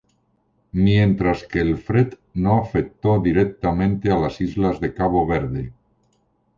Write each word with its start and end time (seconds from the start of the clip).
Mientras 0.87 1.43
que 1.43 1.59
el 1.59 1.77
Fred 1.77 2.15
no 2.33 2.59
afectó 2.59 3.19
directamente 3.19 4.09
las 4.09 4.41
islas 4.41 4.79
de 4.79 4.95
Cabo 4.95 5.27
Verde. 5.27 5.73